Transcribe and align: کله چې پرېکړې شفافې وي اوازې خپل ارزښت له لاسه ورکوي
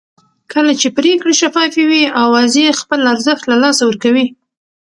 کله 0.53 0.71
چې 0.81 0.87
پرېکړې 0.97 1.33
شفافې 1.41 1.83
وي 1.89 2.03
اوازې 2.23 2.77
خپل 2.81 2.99
ارزښت 3.11 3.43
له 3.51 3.55
لاسه 3.63 3.81
ورکوي 3.85 4.25